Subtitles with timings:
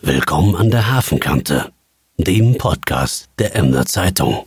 [0.00, 1.72] Willkommen an der Hafenkante,
[2.18, 4.46] dem Podcast der Emder Zeitung.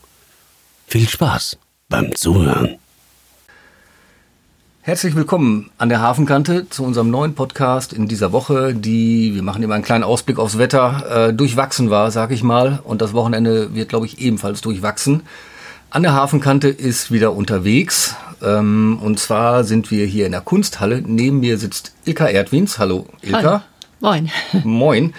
[0.87, 1.57] Viel Spaß
[1.89, 2.77] beim Zuhören.
[4.79, 9.61] Herzlich willkommen an der Hafenkante zu unserem neuen Podcast in dieser Woche, die, wir machen
[9.61, 12.79] immer einen kleinen Ausblick aufs Wetter, äh, durchwachsen war, sag ich mal.
[12.85, 15.23] Und das Wochenende wird, glaube ich, ebenfalls durchwachsen.
[15.89, 18.15] An der Hafenkante ist wieder unterwegs.
[18.41, 21.03] Ähm, und zwar sind wir hier in der Kunsthalle.
[21.05, 22.79] Neben mir sitzt Ilka Erdwins.
[22.79, 23.63] Hallo, Ilka.
[23.99, 24.31] Moin.
[24.63, 25.13] Moin.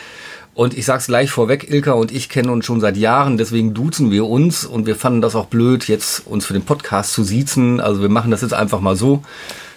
[0.54, 4.10] Und ich sag's gleich vorweg, Ilka und ich kennen uns schon seit Jahren, deswegen duzen
[4.10, 7.80] wir uns und wir fanden das auch blöd, jetzt uns für den Podcast zu siezen.
[7.80, 9.22] Also wir machen das jetzt einfach mal so.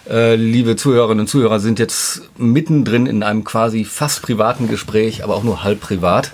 [0.08, 5.34] Äh, liebe Zuhörerinnen und Zuhörer sind jetzt mittendrin in einem quasi fast privaten Gespräch, aber
[5.34, 6.32] auch nur halb privat.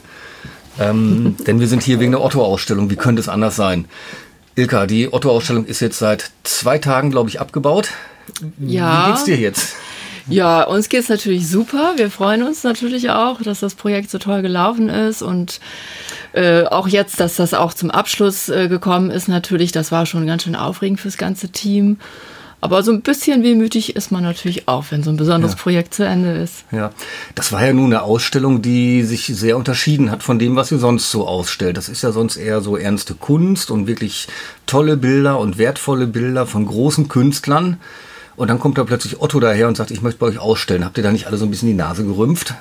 [0.80, 2.90] Ähm, denn wir sind hier wegen der Otto-Ausstellung.
[2.90, 3.86] Wie könnte es anders sein?
[4.56, 7.90] Ilka, die Otto-Ausstellung ist jetzt seit zwei Tagen, glaube ich, abgebaut.
[8.58, 9.06] Ja.
[9.06, 9.76] Wie geht's dir jetzt?
[10.28, 11.94] Ja, uns geht's natürlich super.
[11.96, 15.60] Wir freuen uns natürlich auch, dass das Projekt so toll gelaufen ist und
[16.32, 20.26] äh, auch jetzt, dass das auch zum Abschluss äh, gekommen ist, natürlich, das war schon
[20.26, 21.98] ganz schön aufregend fürs ganze Team.
[22.60, 25.58] Aber so ein bisschen wehmütig ist man natürlich auch, wenn so ein besonderes Ja.
[25.58, 26.62] Projekt zu Ende ist.
[26.70, 26.92] Ja,
[27.34, 30.78] das war ja nun eine Ausstellung, die sich sehr unterschieden hat von dem, was ihr
[30.78, 31.76] sonst so ausstellt.
[31.76, 34.28] Das ist ja sonst eher so ernste Kunst und wirklich
[34.66, 37.78] tolle Bilder und wertvolle Bilder von großen Künstlern.
[38.36, 40.84] Und dann kommt da plötzlich Otto daher und sagt, ich möchte bei euch ausstellen.
[40.84, 42.54] Habt ihr da nicht alle so ein bisschen die Nase gerümpft?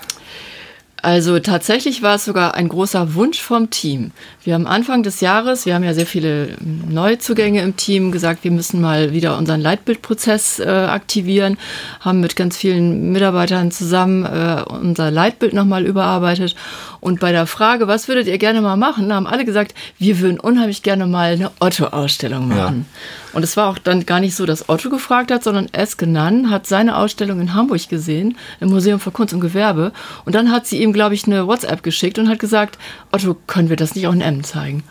[1.03, 4.11] Also tatsächlich war es sogar ein großer Wunsch vom Team.
[4.43, 8.51] Wir haben Anfang des Jahres, wir haben ja sehr viele Neuzugänge im Team, gesagt, wir
[8.51, 11.57] müssen mal wieder unseren Leitbildprozess äh, aktivieren,
[12.01, 16.55] haben mit ganz vielen Mitarbeitern zusammen äh, unser Leitbild nochmal überarbeitet.
[17.01, 20.39] Und bei der Frage, was würdet ihr gerne mal machen, haben alle gesagt, wir würden
[20.39, 22.85] unheimlich gerne mal eine Otto-Ausstellung machen.
[23.33, 26.67] Und es war auch dann gar nicht so, dass Otto gefragt hat, sondern Eskenan hat
[26.67, 29.93] seine Ausstellung in Hamburg gesehen, im Museum für Kunst und Gewerbe.
[30.25, 32.77] Und dann hat sie ihm, glaube ich, eine WhatsApp geschickt und hat gesagt,
[33.11, 34.83] Otto, können wir das nicht auch in Emmen zeigen?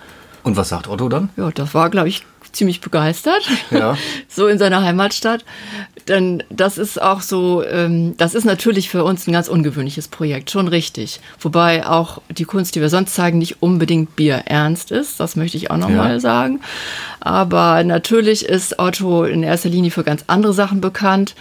[0.42, 1.28] Und was sagt Otto dann?
[1.36, 3.48] Ja, das war, glaube ich, ziemlich begeistert.
[3.70, 3.96] Ja.
[4.28, 5.44] so in seiner Heimatstadt.
[6.10, 10.50] Denn das ist auch so, ähm, das ist natürlich für uns ein ganz ungewöhnliches Projekt,
[10.50, 11.20] schon richtig.
[11.38, 15.20] Wobei auch die Kunst, die wir sonst zeigen, nicht unbedingt bierernst ist.
[15.20, 16.20] Das möchte ich auch nochmal Ja.
[16.20, 16.60] sagen.
[17.20, 21.34] Aber natürlich ist Otto in erster Linie für ganz andere Sachen bekannt.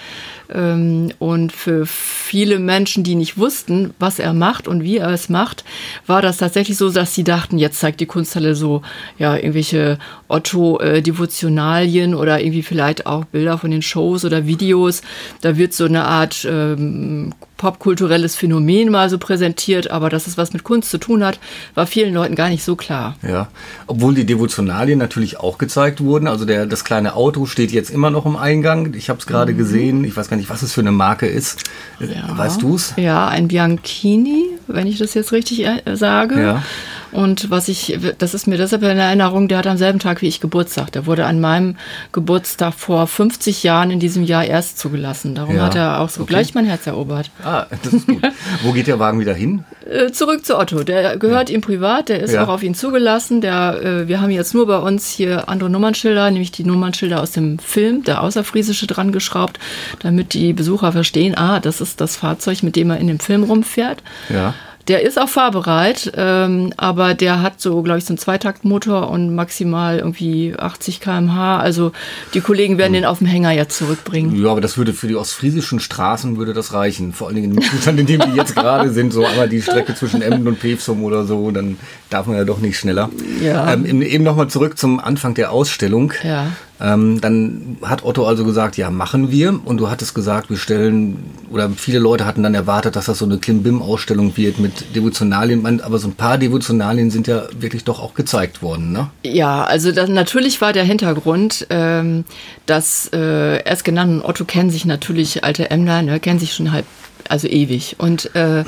[0.54, 5.30] Ähm, und für viele Menschen, die nicht wussten, was er macht und wie er es
[5.30, 5.64] macht,
[6.08, 8.82] war das tatsächlich so, dass sie dachten, jetzt zeigt die Kunsthalle so,
[9.18, 15.02] ja, irgendwelche Otto-Devotionalien oder irgendwie vielleicht auch Bilder von den Shows oder Videos.
[15.42, 20.54] Da wird so eine Art ähm, popkulturelles Phänomen mal so präsentiert, aber dass es was
[20.54, 21.40] mit Kunst zu tun hat,
[21.76, 23.16] war vielen Leuten gar nicht so klar.
[23.22, 23.50] Ja,
[23.86, 26.28] obwohl die Devotionalien natürlich auch gezeigt wurden.
[26.28, 28.94] Also der, das kleine Auto steht jetzt immer noch im Eingang.
[28.96, 30.04] Ich habe es gerade gesehen.
[30.06, 31.66] Ich weiß gar nicht, was es für eine Marke ist.
[32.00, 32.94] Äh, Weißt du's?
[32.96, 36.42] Ja, ein Bianchini, wenn ich das jetzt richtig äh, sage.
[36.42, 36.64] Ja.
[37.12, 40.28] Und was ich, das ist mir deshalb in Erinnerung, der hat am selben Tag wie
[40.28, 40.92] ich Geburtstag.
[40.92, 41.76] Der wurde an meinem
[42.12, 45.36] Geburtstag vor 50 Jahren in diesem Jahr erst zugelassen.
[45.36, 46.30] Darum Ja, hat er auch so okay.
[46.34, 47.32] gleich mein Herz erobert.
[47.44, 48.22] Ah, das ist gut.
[48.64, 49.64] Wo geht der Wagen wieder hin?
[49.90, 50.84] Äh, zurück zu Otto.
[50.84, 52.44] Der gehört ihm privat, der ist Ja.
[52.44, 53.42] auch auf ihn zugelassen.
[53.42, 57.32] Der, äh, wir haben jetzt nur bei uns hier andere Nummernschilder, nämlich die Nummernschilder aus
[57.32, 59.60] dem Film, der Außerfriesische, dran geschraubt,
[60.00, 63.44] damit die Besucher verstehen, ah, das ist das Fahrzeug, mit dem er in dem Film
[63.44, 64.04] rumfährt.
[64.30, 64.54] Ja.
[64.90, 69.34] Der ist auch fahrbereit, ähm, aber der hat so, glaube ich, so einen Zweitaktmotor und
[69.36, 71.60] maximal irgendwie 80 km/h.
[71.60, 71.92] Also
[72.34, 74.36] die Kollegen werden den auf dem Hänger jetzt zurückbringen.
[74.44, 77.14] Ja, aber das würde für die ostfriesischen Straßen würde das reichen.
[77.14, 79.94] Vor allen Dingen im Zustand, in dem die jetzt gerade sind, so einmal die Strecke
[79.96, 81.78] zwischen Emden und Pevsum oder so, dann
[82.10, 83.10] darf man ja doch nicht schneller.
[83.42, 83.72] Ja.
[83.72, 86.12] Ähm, eben- eben nochmal zurück zum Anfang der Ausstellung.
[86.24, 86.48] Ja.
[86.82, 89.60] Ähm, dann hat Otto also gesagt, ja, machen wir.
[89.66, 91.18] Und du hattest gesagt, wir stellen,
[91.52, 95.82] oder viele Leute hatten dann erwartet, dass das so eine Klimbim-Ausstellung wird mit Devotionalien.
[95.82, 99.10] Aber so ein paar Devotionalien sind ja wirklich doch auch gezeigt worden, ne?
[99.24, 102.24] Ja, also das, natürlich war der Hintergrund, ähm,
[102.66, 106.72] dass äh, erst genannt und Otto kennen sich natürlich, alte Emler, ne, kennen sich schon
[106.72, 106.86] halb,
[107.28, 107.96] also ewig.
[107.98, 108.64] Und äh,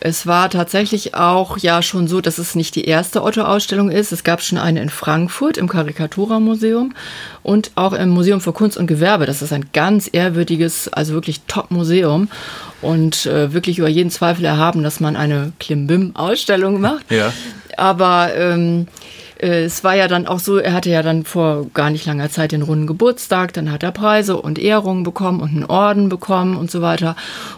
[0.00, 4.12] es war tatsächlich auch ja schon so, dass es nicht die erste Otto-Ausstellung ist.
[4.12, 6.94] Es gab schon eine in Frankfurt im Karikatura-Museum
[7.42, 9.26] und auch im Museum für Kunst und Gewerbe.
[9.26, 12.28] Das ist ein ganz ehrwürdiges, also wirklich Top-Museum
[12.82, 17.10] und äh, wirklich über jeden Zweifel erhaben, dass man eine Klimbim-Ausstellung macht.
[17.10, 17.32] Ja.
[17.76, 18.88] Aber ähm,
[19.38, 22.30] äh, es war ja dann auch so, er hatte ja dann vor gar nicht langer
[22.30, 26.56] Zeit den runden Geburtstag, dann hat er Preise und Ehrungen bekommen und einen Orden bekommen
[26.56, 27.16] und so weiter.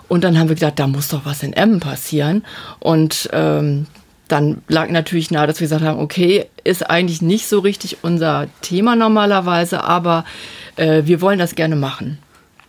[0.08, 2.44] Und dann haben wir gedacht, da muss doch was in Emmen passieren.
[2.78, 3.86] Und ähm,
[4.28, 8.46] dann lag natürlich nahe, dass wir gesagt haben, okay, ist eigentlich nicht so richtig unser
[8.60, 10.24] Thema normalerweise, aber
[10.76, 12.18] äh, wir wollen das gerne machen.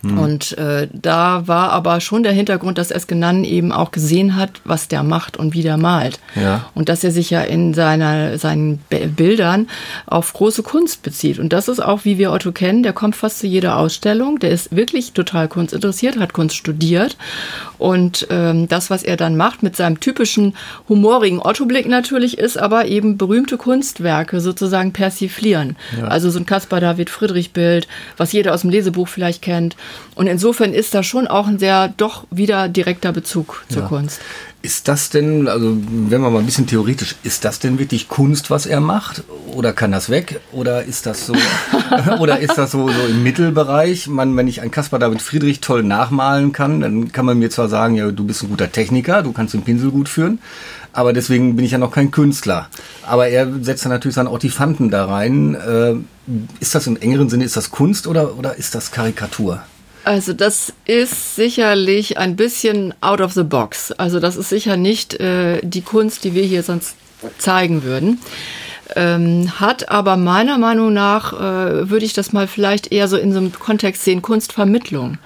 [0.02, 0.18] Mhm.
[0.18, 4.88] Und äh, da war aber schon der Hintergrund, dass Eskenan eben auch gesehen hat, was
[4.88, 6.18] der macht und wie der malt.
[6.34, 6.66] Ja.
[6.74, 9.68] Und dass er sich ja in seiner, seinen Bildern
[10.06, 11.38] auf große Kunst bezieht.
[11.38, 14.50] Und das ist auch, wie wir Otto kennen, der kommt fast zu jeder Ausstellung, der
[14.50, 17.16] ist wirklich total kunstinteressiert, hat Kunst studiert.
[17.78, 20.54] Und ähm, das, was er dann macht mit seinem typischen
[20.88, 25.76] humorigen Otto-Blick natürlich, ist aber eben berühmte Kunstwerke sozusagen persiflieren.
[25.96, 26.08] Ja.
[26.08, 29.76] Also so ein Caspar David Friedrich Bild, was jeder aus dem Lesebuch vielleicht kennt
[30.14, 33.88] und insofern ist da schon auch ein sehr doch wieder direkter Bezug zur ja.
[33.88, 34.20] Kunst.
[34.60, 38.48] Ist das denn, also wenn man mal ein bisschen theoretisch, ist das denn wirklich Kunst,
[38.48, 39.24] was er macht?
[39.48, 40.40] Oder kann das weg?
[40.52, 41.34] Oder ist das so,
[42.20, 44.06] oder ist das so, so im Mittelbereich?
[44.06, 47.68] Man, wenn ich einen Caspar David Friedrich toll nachmalen kann, dann kann man mir zwar
[47.68, 50.38] sagen, ja, du bist ein guter Techniker, du kannst den Pinsel gut führen,
[50.92, 52.68] aber deswegen bin ich ja noch kein Künstler.
[53.04, 55.54] Aber er setzt dann natürlich seine Ortifanten da rein.
[55.54, 55.94] Äh,
[56.60, 59.62] ist das im engeren Sinne, ist das Kunst oder, oder ist das Karikatur?
[60.04, 63.92] Also das ist sicherlich ein bisschen out of the box.
[63.92, 66.96] Also das ist sicher nicht äh, die Kunst, die wir hier sonst
[67.38, 68.18] zeigen würden
[68.96, 73.32] ähm, hat aber meiner Meinung nach, äh, würde ich das mal vielleicht eher so in
[73.32, 75.18] so einem Kontext sehen, Kunstvermittlung.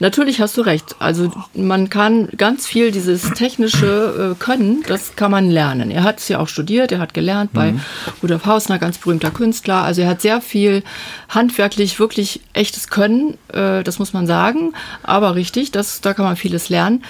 [0.00, 0.96] Natürlich hast du recht.
[0.98, 5.90] Also man kann ganz viel dieses technische äh, Können, das kann man lernen.
[5.90, 7.80] Er hat es ja auch studiert, er hat gelernt bei mhm.
[8.22, 9.82] Rudolf Hausner, ganz berühmter Künstler.
[9.82, 10.82] Also er hat sehr viel
[11.28, 14.72] handwerklich wirklich echtes Können, äh, das muss man sagen.
[15.02, 17.02] Aber richtig, das, da kann man vieles lernen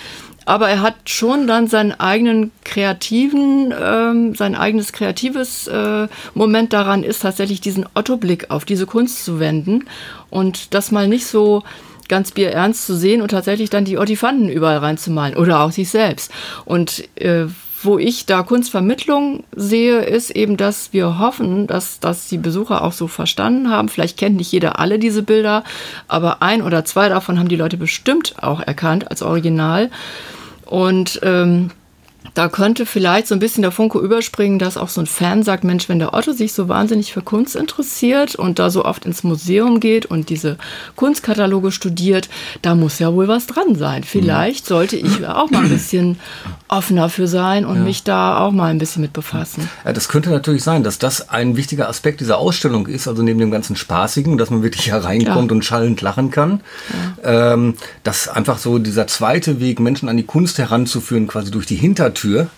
[0.45, 7.03] aber er hat schon dann seinen eigenen kreativen, ähm, sein eigenes kreatives äh, Moment daran
[7.03, 9.85] ist tatsächlich diesen Otto-Blick auf diese Kunst zu wenden
[10.31, 11.63] und das mal nicht so
[12.09, 16.31] ganz bierernst zu sehen und tatsächlich dann die Ottifanten überall reinzumalen oder auch sich selbst.
[16.65, 17.47] Und äh,
[17.85, 22.93] wo ich da Kunstvermittlung sehe, ist eben, dass wir hoffen, dass, dass die Besucher auch
[22.93, 23.89] so verstanden haben.
[23.89, 25.65] Vielleicht kennt nicht jeder alle diese Bilder,
[26.09, 29.91] aber ein oder zwei davon haben die Leute bestimmt auch erkannt als Original.
[30.67, 31.71] Und ähm,
[32.33, 35.63] da könnte vielleicht so ein bisschen der Funke überspringen, dass auch so ein Fan sagt,
[35.63, 39.23] Mensch, wenn der Otto sich so wahnsinnig für Kunst interessiert und da so oft ins
[39.23, 40.57] Museum geht und diese
[40.97, 42.29] Kunstkataloge studiert,
[42.63, 44.05] da muss ja wohl was dran sein.
[44.05, 46.19] Vielleicht sollte ich auch mal ein bisschen
[46.77, 47.83] offener für sein und ja.
[47.83, 49.69] mich da auch mal ein bisschen mit befassen.
[49.85, 53.39] Ja, das könnte natürlich sein, dass das ein wichtiger Aspekt dieser Ausstellung ist, also neben
[53.39, 55.55] dem ganzen Spaßigen, dass man wirklich hereinkommt ja.
[55.55, 56.61] und schallend lachen kann,
[57.23, 61.77] ähm, dass einfach so dieser zweite Weg, Menschen an die Kunst heranzuführen, quasi durch die
[61.77, 62.49] Hintertür,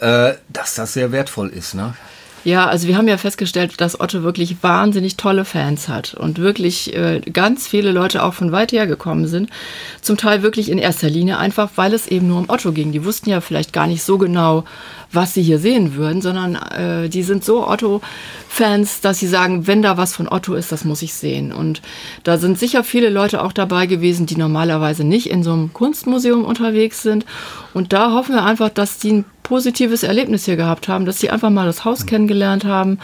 [0.00, 1.74] äh, dass das sehr wertvoll ist.
[1.74, 1.94] Ne?
[2.44, 6.94] Ja, also wir haben ja festgestellt, dass Otto wirklich wahnsinnig tolle Fans hat und wirklich
[6.94, 9.48] äh, ganz viele Leute auch von weit her gekommen sind.
[10.02, 12.92] Zum Teil wirklich in erster Linie einfach, weil es eben nur um Otto ging.
[12.92, 14.64] Die wussten ja vielleicht gar nicht so genau,
[15.14, 19.82] was sie hier sehen würden, sondern äh, die sind so Otto-Fans, dass sie sagen, wenn
[19.82, 21.52] da was von Otto ist, das muss ich sehen.
[21.52, 21.82] Und
[22.22, 26.44] da sind sicher viele Leute auch dabei gewesen, die normalerweise nicht in so einem Kunstmuseum
[26.44, 27.26] unterwegs sind.
[27.72, 31.30] Und da hoffen wir einfach, dass die ein positives Erlebnis hier gehabt haben, dass sie
[31.30, 32.98] einfach mal das Haus kennengelernt haben,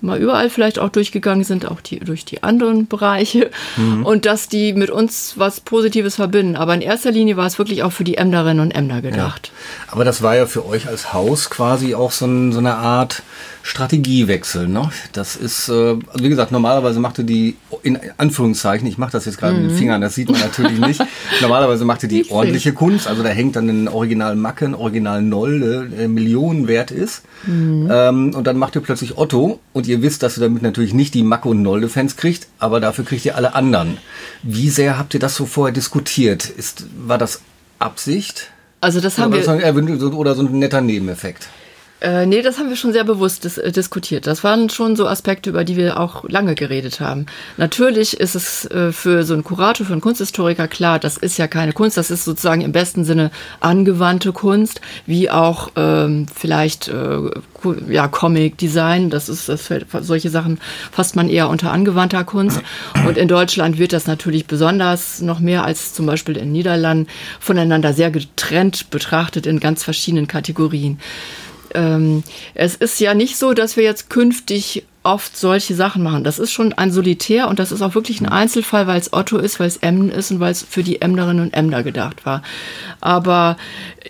[0.00, 4.04] mal überall vielleicht auch durchgegangen sind, auch die, durch die anderen Bereiche mhm.
[4.04, 6.56] und dass die mit uns was Positives verbinden.
[6.56, 9.52] Aber in erster Linie war es wirklich auch für die Emderinnen und Emder gedacht.
[9.52, 9.92] Ja.
[9.92, 13.22] Aber das war ja für euch als Haus quasi auch so, ein, so eine Art
[13.64, 14.68] Strategiewechsel.
[14.68, 14.90] Ne?
[15.12, 19.54] Das ist, äh, wie gesagt, normalerweise machte die, in Anführungszeichen, ich mache das jetzt gerade
[19.54, 19.62] mhm.
[19.62, 19.78] mit den mhm.
[19.78, 21.02] Fingern, das sieht man natürlich nicht,
[21.40, 25.88] normalerweise machte die ordentliche Kunst, also da hängt dann ein Original Macke, ein Original Noll,
[25.96, 27.22] der Millionen wert ist.
[27.46, 27.88] Mhm.
[27.90, 31.14] Ähm, und dann macht ihr plötzlich Otto und ihr wisst, dass ihr damit natürlich nicht
[31.14, 33.98] die Macke und Nolde-Fans kriegt, aber dafür kriegt ihr alle anderen.
[34.42, 36.48] Wie sehr habt ihr das so vorher diskutiert?
[36.48, 37.40] Ist, war das
[37.78, 38.50] Absicht?
[38.80, 40.14] Also das haben oder wir...
[40.14, 41.48] Oder so ein netter Nebeneffekt?
[42.04, 44.26] Äh, nee, das haben wir schon sehr bewusst dis äh, diskutiert.
[44.26, 47.24] Das waren schon so Aspekte, über die wir auch lange geredet haben.
[47.56, 51.46] Natürlich ist es äh, für so einen Kurator, für einen Kunsthistoriker klar, das ist ja
[51.48, 53.30] keine Kunst, das ist sozusagen im besten Sinne
[53.60, 57.30] angewandte Kunst, wie auch ähm, vielleicht äh,
[57.88, 59.70] ja, Comic Design, das ist das,
[60.00, 60.58] solche Sachen
[60.92, 62.60] fasst man eher unter angewandter Kunst.
[63.06, 67.08] Und in Deutschland wird das natürlich besonders noch mehr als zum Beispiel in Niederlanden
[67.40, 70.98] voneinander sehr getrennt betrachtet in ganz verschiedenen Kategorien
[71.74, 72.22] ähm,
[72.54, 76.24] es ist ja nicht so, dass wir jetzt künftig oft solche Sachen machen.
[76.24, 79.36] Das ist schon ein Solitär und das ist auch wirklich ein Einzelfall, weil es Otto
[79.36, 82.42] ist, weil es Emden ist und weil es für die Emderinnen und Emder gedacht war.
[83.02, 83.58] Aber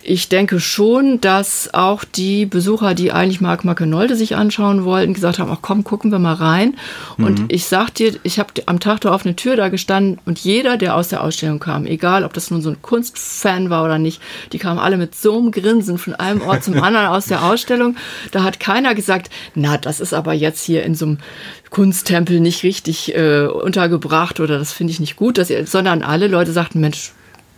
[0.05, 5.39] ich denke schon, dass auch die Besucher, die eigentlich Marc Makenolde sich anschauen wollten, gesagt
[5.39, 6.77] haben, ach komm, gucken wir mal rein.
[7.17, 7.25] Mhm.
[7.25, 10.77] Und ich sag dir, ich habe am Tag der offenen Tür da gestanden und jeder,
[10.77, 14.21] der aus der Ausstellung kam, egal ob das nun so ein Kunstfan war oder nicht,
[14.53, 17.97] die kamen alle mit so einem Grinsen von einem Ort zum anderen aus der Ausstellung.
[18.31, 21.19] Da hat keiner gesagt, na, das ist aber jetzt hier in so einem
[21.71, 26.53] Kunsttempel nicht richtig äh, untergebracht oder das finde ich nicht gut, dass, sondern alle Leute
[26.53, 27.13] sagten, Mensch,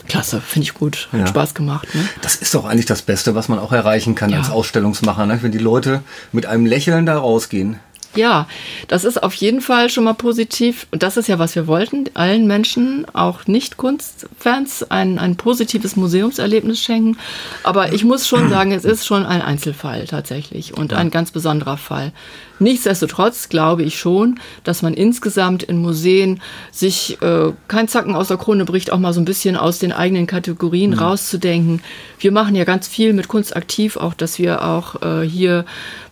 [0.09, 1.26] Klasse, finde ich gut, hat ja.
[1.26, 1.92] Spaß gemacht.
[1.95, 2.09] Ne?
[2.23, 4.38] Das ist doch eigentlich das Beste, was man auch erreichen kann ja.
[4.38, 5.38] als Ausstellungsmacher, ne?
[5.42, 6.02] wenn die Leute
[6.33, 7.80] mit einem Lächeln da rausgehen.
[8.16, 8.49] Ja,
[8.88, 10.87] das ist auf jeden Fall schon mal positiv.
[10.90, 16.80] Und das ist ja, was wir wollten, allen Menschen, auch Nicht-Kunstfans, ein, ein positives Museumserlebnis
[16.80, 17.18] schenken.
[17.62, 21.76] Aber ich muss schon sagen, es ist schon ein Einzelfall tatsächlich und ein ganz besonderer
[21.76, 22.12] Fall.
[22.59, 26.41] Nichtsdestotrotz glaube ich schon, dass man insgesamt in Museen
[26.73, 29.93] sich äh, kein Zacken aus der Krone bricht, auch mal so ein bisschen aus den
[29.93, 30.99] eigenen Kategorien mhm.
[30.99, 31.83] rauszudenken.
[32.19, 35.65] Wir machen ja ganz viel mit Kunst aktiv, auch dass wir auch äh, hier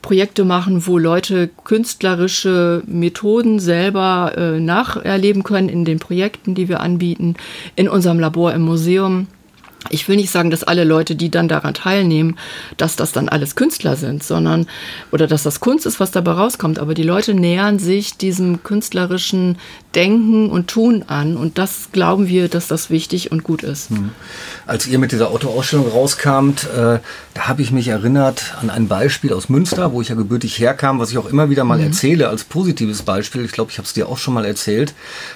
[0.02, 6.80] Projekte machen, wo Leute künstlerische Methoden selber äh, nacherleben können in den Projekten, die wir
[6.80, 7.36] anbieten,
[7.74, 9.28] in unserem Labor im Museum
[9.90, 12.36] ich will nicht sagen, dass alle Leute, die dann daran teilnehmen,
[12.76, 14.66] dass das dann alles Künstler sind, sondern
[15.12, 16.78] oder dass das Kunst ist, was dabei rauskommt.
[16.78, 19.58] Aber die Leute nähern sich diesem künstlerischen
[19.94, 23.90] Denken und Tun an und das glauben wir, dass das wichtig und gut ist.
[23.90, 24.10] Hm.
[24.66, 26.98] Als ihr mit dieser Otto-Ausstellung rauskamt, äh,
[27.34, 30.98] da habe ich mich erinnert an ein Beispiel aus Münster, wo ich ja gebürtig herkam,
[30.98, 31.84] was ich auch immer wieder mal mhm.
[31.84, 33.44] erzähle als positives Beispiel.
[33.44, 34.94] Ich glaube, ich habe es dir auch schon mal erzählt.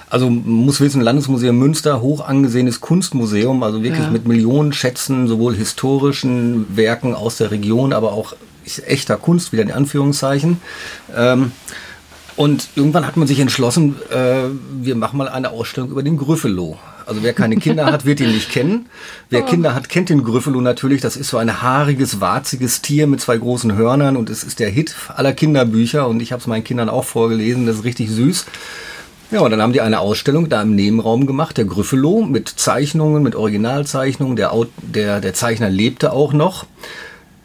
[0.09, 4.09] Also muss wissen, Landesmuseum Münster, hoch angesehenes Kunstmuseum, also wirklich ja.
[4.09, 8.33] mit Millionen Schätzen, sowohl historischen Werken aus der Region, aber auch
[8.85, 10.59] echter Kunst, wieder in Anführungszeichen.
[11.15, 11.51] Ähm,
[12.35, 14.43] und irgendwann hat man sich entschlossen, äh,
[14.81, 16.77] wir machen mal eine Ausstellung über den Gryffalo.
[17.09, 18.85] Also wer keine Kinder hat, wird ihn nicht kennen.
[19.31, 19.45] Wer oh.
[19.45, 21.01] Kinder hat, kennt den Gryffalo natürlich.
[21.01, 24.69] Das ist so ein haariges, warziges Tier mit zwei großen Hörnern und es ist der
[24.69, 27.65] Hit aller Kinderbücher und ich habe es meinen Kindern auch vorgelesen.
[27.65, 28.45] Das ist richtig süß.
[29.31, 33.23] Ja, und dann haben die eine Ausstellung da im Nebenraum gemacht, der Gryffalo, mit Zeichnungen,
[33.23, 34.35] mit Originalzeichnungen.
[34.35, 34.51] Der,
[34.83, 36.67] der, der Zeichner lebte auch noch.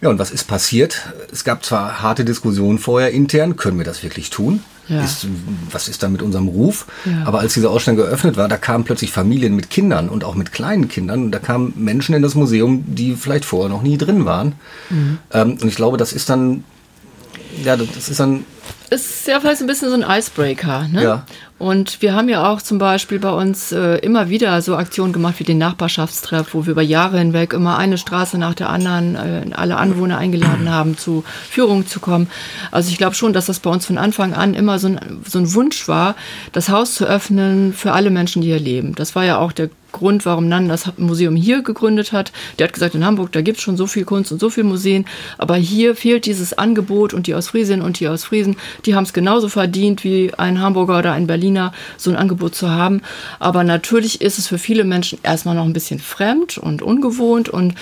[0.03, 1.09] Ja, und was ist passiert?
[1.33, 4.63] Es gab zwar harte Diskussionen vorher intern, können wir das wirklich tun?
[4.89, 5.03] Ja.
[5.03, 5.27] Ist,
[5.71, 6.87] was ist da mit unserem Ruf?
[7.05, 7.25] Ja.
[7.25, 10.53] Aber als diese Ausstellung geöffnet war, da kamen plötzlich Familien mit Kindern und auch mit
[10.53, 11.25] kleinen Kindern.
[11.25, 14.53] Und da kamen Menschen in das Museum, die vielleicht vorher noch nie drin waren.
[14.91, 15.19] Mhm.
[15.33, 16.65] Ähm, und ich glaube, das ist dann,
[17.63, 18.45] ja, das ist dann
[18.91, 20.89] ist ja vielleicht ein bisschen so ein Icebreaker.
[20.89, 21.03] Ne?
[21.03, 21.27] Ja.
[21.65, 25.37] Und wir haben ja auch zum Beispiel bei uns äh, immer wieder so Aktionen gemacht
[25.39, 29.47] wie den Nachbarschaftstreff, wo wir über Jahre hinweg immer eine Straße nach der anderen äh,
[29.55, 32.29] alle Anwohner eingeladen haben, zu Führungen zu kommen.
[32.71, 35.39] Also ich glaube schon, dass das bei uns von Anfang an immer so ein, so
[35.39, 36.17] ein Wunsch war,
[36.53, 38.95] das Haus zu öffnen für alle Menschen, die hier leben.
[38.95, 42.33] Das war ja auch der Grund, warum Nan das Museum hier gegründet hat.
[42.59, 44.67] Der hat gesagt, in Hamburg, da gibt es schon so viel Kunst und so viele
[44.67, 45.07] Museen,
[45.39, 49.05] aber hier fehlt dieses Angebot und die aus Friesien und die aus Friesen, die haben
[49.05, 51.54] es genauso verdient wie ein Hamburger oder ein Berliner,
[51.97, 53.03] so ein Angebot zu haben.
[53.39, 57.75] Aber natürlich ist es für viele Menschen erstmal noch ein bisschen fremd und ungewohnt und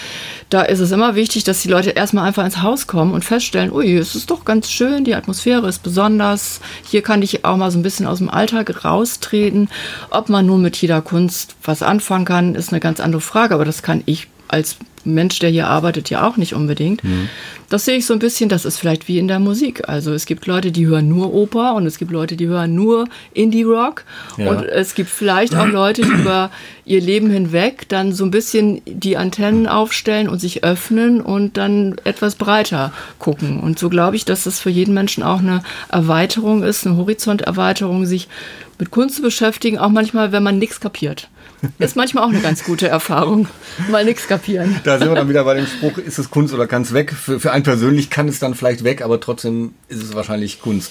[0.51, 3.73] da ist es immer wichtig, dass die Leute erstmal einfach ins Haus kommen und feststellen,
[3.73, 7.71] ui, es ist doch ganz schön, die Atmosphäre ist besonders, hier kann ich auch mal
[7.71, 9.69] so ein bisschen aus dem Alltag raustreten.
[10.11, 13.65] Ob man nun mit jeder Kunst was anfangen kann, ist eine ganz andere Frage, aber
[13.65, 17.03] das kann ich als Mensch, der hier arbeitet, ja auch nicht unbedingt.
[17.03, 17.29] Mhm.
[17.69, 19.89] Das sehe ich so ein bisschen, das ist vielleicht wie in der Musik.
[19.89, 23.09] Also es gibt Leute, die hören nur Oper und es gibt Leute, die hören nur
[23.35, 24.05] Indie-Rock.
[24.37, 24.51] Ja.
[24.51, 26.51] Und es gibt vielleicht auch Leute, die über
[26.85, 31.97] ihr Leben hinweg dann so ein bisschen die Antennen aufstellen und sich öffnen und dann
[32.05, 33.59] etwas breiter gucken.
[33.59, 38.07] Und so glaube ich, dass das für jeden Menschen auch eine Erweiterung ist, eine Horizonterweiterung,
[38.07, 38.29] sich
[38.79, 41.29] mit Kunst zu beschäftigen, auch manchmal, wenn man nichts kapiert.
[41.79, 43.47] Ist manchmal auch eine ganz gute Erfahrung.
[43.91, 44.81] Mal nichts kapieren.
[44.85, 47.13] Da sind wir dann wieder bei dem Spruch, ist es Kunst oder kann es weg?
[47.13, 50.91] Für, für einen persönlich kann es dann vielleicht weg, aber trotzdem ist es wahrscheinlich Kunst.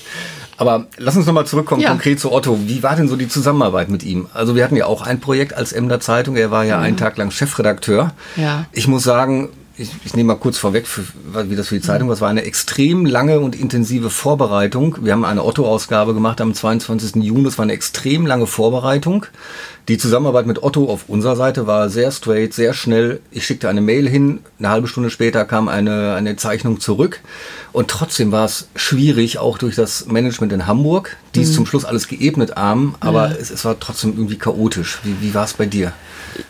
[0.57, 1.89] Aber lass uns nochmal zurückkommen, ja.
[1.89, 2.59] konkret zu Otto.
[2.65, 4.27] Wie war denn so die Zusammenarbeit mit ihm?
[4.33, 6.35] Also wir hatten ja auch ein Projekt als Emder Zeitung.
[6.35, 6.79] Er war ja, ja.
[6.79, 8.13] einen Tag lang Chefredakteur.
[8.37, 8.65] Ja.
[8.71, 9.49] Ich muss sagen,
[9.81, 11.03] ich, ich nehme mal kurz vorweg, für,
[11.49, 12.15] wie das für die Zeitung war.
[12.15, 14.97] Es war eine extrem lange und intensive Vorbereitung.
[15.01, 17.15] Wir haben eine Otto-Ausgabe gemacht am 22.
[17.23, 17.47] Juni.
[17.47, 19.25] Es war eine extrem lange Vorbereitung.
[19.87, 23.19] Die Zusammenarbeit mit Otto auf unserer Seite war sehr straight, sehr schnell.
[23.31, 27.21] Ich schickte eine Mail hin, eine halbe Stunde später kam eine, eine Zeichnung zurück.
[27.73, 31.45] Und trotzdem war es schwierig, auch durch das Management in Hamburg, die mhm.
[31.45, 33.35] es zum Schluss alles geebnet haben, aber ja.
[33.39, 34.99] es, es, war trotzdem irgendwie chaotisch.
[35.03, 35.93] Wie, wie war es bei dir?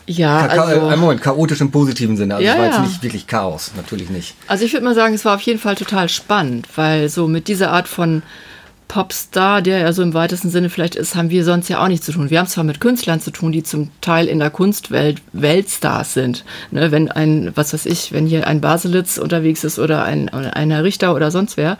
[0.06, 0.86] Ja, Ka also...
[0.86, 2.36] Ein Moment, chaotisch im positiven Sinne.
[2.36, 4.34] Also ja, es war jetzt nicht wirklich Chaos, natürlich nicht.
[4.46, 7.48] Also ich würde mal sagen, es war auf jeden Fall total spannend, weil so mit
[7.48, 8.22] dieser Art von
[8.92, 12.04] Popstar, der ja so im weitesten Sinne vielleicht ist, haben wir sonst ja auch nichts
[12.04, 12.28] zu tun.
[12.28, 16.44] Wir haben zwar mit Künstlern zu tun, die zum Teil in der Kunstwelt Weltstars sind.
[16.72, 20.84] Ne, wenn ein, was weiß ich, wenn hier ein Baselitz unterwegs ist oder ein, einer
[20.84, 21.78] Richter oder sonst wer,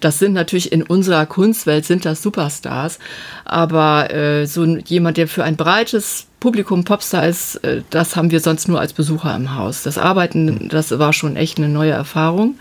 [0.00, 2.98] das sind natürlich in unserer Kunstwelt sind das Superstars.
[3.44, 8.40] Aber äh, so jemand, der für ein breites Publikum Popstar ist, äh, das haben wir
[8.40, 9.84] sonst nur als Besucher im Haus.
[9.84, 12.56] Das Arbeiten, das war schon echt eine neue Erfahrung.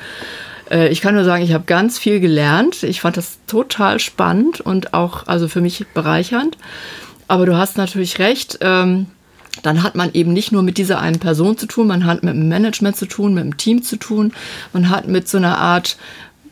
[0.70, 2.84] Äh, ich kann nur sagen, ich habe ganz viel gelernt.
[2.84, 6.58] Ich fand das total spannend und auch also für mich bereichernd.
[7.28, 8.60] Aber du hast natürlich recht.
[8.62, 9.08] Ähm,
[9.64, 12.36] dann hat man eben nicht nur mit dieser einen Person zu tun, man hat mit
[12.36, 14.34] dem Management zu tun, mit dem Team zu tun,
[14.72, 15.98] man hat mit so einer Art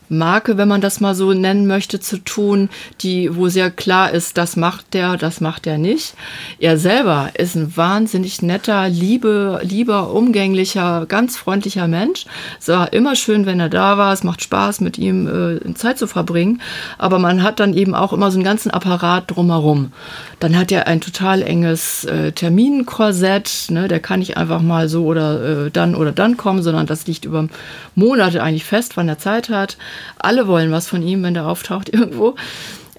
[0.10, 2.70] Marke, wenn man das mal so nennen möchte, zu tun,
[3.02, 6.14] die, wo sehr klar ist, das macht der, das macht der nicht.
[6.60, 12.26] Er selber ist ein wahnsinnig netter, liebe, lieber, umgänglicher, ganz freundlicher Mensch.
[12.60, 14.14] Es war immer schön, wenn er da war.
[14.14, 16.62] Es macht Spaß, mit ihm äh, Zeit zu verbringen.
[16.98, 19.92] Aber man hat dann eben auch immer so einen ganzen Apparat drumherum.
[20.40, 23.68] Dann hat er ein total enges äh, Terminkorsett.
[23.70, 23.88] Ne?
[23.88, 27.26] Der kann nicht einfach mal so oder äh, dann oder dann kommen, sondern das liegt
[27.26, 27.48] über
[27.96, 29.78] Monate eigentlich fest, wann er Zeit hat.
[30.18, 32.36] Alle wollen was von ihm, wenn der auftaucht irgendwo.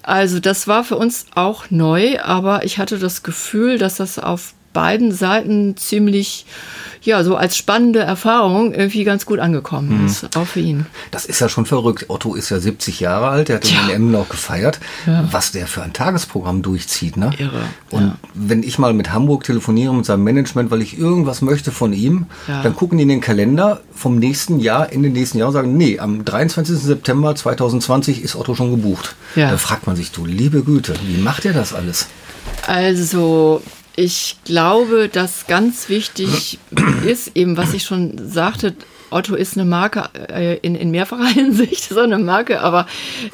[0.03, 4.53] Also das war für uns auch neu, aber ich hatte das Gefühl, dass das auf
[4.77, 6.45] beiden Seiten ziemlich
[7.01, 10.05] ja, so als spannende Erfahrung irgendwie ganz gut angekommen mhm.
[10.05, 10.85] ist, auch für ihn.
[11.09, 12.05] Das ist ja schon verrückt.
[12.09, 13.81] Otto ist ja 70 Jahre alt, der hat ja.
[13.83, 15.27] in Emden auch gefeiert, ja.
[15.31, 17.17] was der für ein Tagesprogramm durchzieht.
[17.17, 17.31] Ne?
[17.39, 17.61] Irre.
[17.89, 18.17] Und ja.
[18.35, 22.27] wenn ich mal mit Hamburg telefoniere, mit seinem Management, weil ich irgendwas möchte von ihm,
[22.45, 25.75] dann gucken die in den Kalender vom nächsten Jahr, in den nächsten Jahr und sagen,
[25.75, 26.77] nee, am 23.
[26.77, 29.15] September 2020 ist Otto schon gebucht.
[29.35, 32.07] Da fragt man sich, du liebe Güte, wie macht er das alles?
[32.67, 33.61] Also
[33.99, 36.59] ich glaube, dass ganz wichtig
[37.05, 38.75] ist, eben was ich schon sagte,
[39.09, 42.87] Otto ist eine Marke äh, in, in mehrfacher Hinsicht, so eine Marke, aber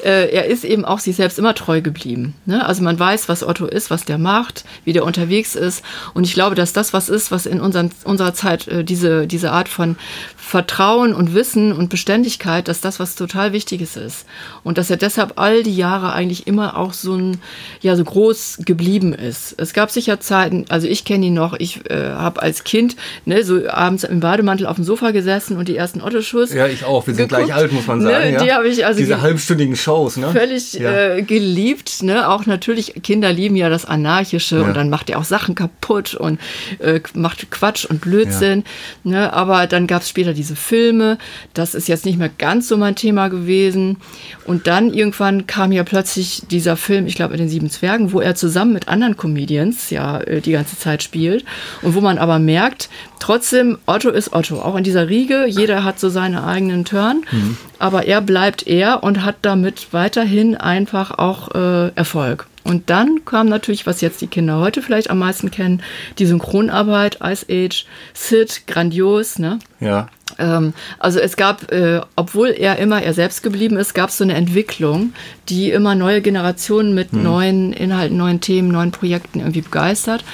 [0.04, 2.34] äh, er ist eben auch sich selbst immer treu geblieben.
[2.46, 2.64] Ne?
[2.64, 5.84] Also man weiß, was Otto ist, was der macht, wie der unterwegs ist.
[6.14, 9.50] Und ich glaube, dass das was ist, was in unseren, unserer Zeit äh, diese, diese
[9.50, 9.96] Art von
[10.36, 14.26] Vertrauen und Wissen und Beständigkeit, dass das was total Wichtiges ist.
[14.62, 17.40] Und dass er deshalb all die Jahre eigentlich immer auch so ein,
[17.80, 19.54] ja, so groß geblieben ist.
[19.58, 23.42] Es gab sicher Zeiten, also ich kenne ihn noch, ich äh, habe als Kind ne,
[23.42, 26.52] so abends im Bademantel auf dem Sofa gesessen und die ersten Otto-Shows.
[26.54, 27.06] Ja, ich auch.
[27.06, 27.46] Wir sind geguckt.
[27.46, 28.24] gleich alt, muss man sagen.
[28.24, 28.42] Ne, ja.
[28.42, 30.30] Die habe ich also diese halbstündigen Shows, ne?
[30.30, 31.16] Völlig ja.
[31.16, 32.02] äh, geliebt.
[32.02, 32.28] Ne?
[32.28, 34.62] Auch natürlich Kinder lieben ja das Anarchische ja.
[34.62, 36.40] und dann macht er auch Sachen kaputt und
[36.78, 38.64] äh, macht Quatsch und Blödsinn.
[39.02, 39.32] Ne?
[39.32, 41.18] Aber dann gab es später diese Filme.
[41.52, 43.98] Das ist jetzt nicht mehr ganz so mein Thema gewesen.
[44.44, 48.20] Und dann irgendwann kam ja plötzlich dieser Film, ich glaube in den Sieben Zwergen, wo
[48.20, 51.44] er zusammen mit anderen Comedians ja äh, die ganze Zeit spielt
[51.82, 52.88] und wo man aber merkt,
[53.20, 57.56] trotzdem Otto ist Otto, auch in dieser Riege jeder hat so seine eigenen Turn, mhm.
[57.78, 62.46] aber er bleibt er und hat damit weiterhin einfach auch äh, Erfolg.
[62.64, 65.82] Und dann kam natürlich, was jetzt die Kinder heute vielleicht am meisten kennen,
[66.18, 69.58] die Synchronarbeit, Ice Age, Sid, grandios, ne?
[69.80, 70.08] Ja.
[70.38, 74.24] Ähm, also es gab, äh, obwohl er immer er selbst geblieben ist, gab es so
[74.24, 75.12] eine Entwicklung,
[75.50, 77.22] die immer neue Generationen mit hm.
[77.22, 80.24] neuen Inhalten, neuen Themen, neuen Projekten irgendwie begeistert.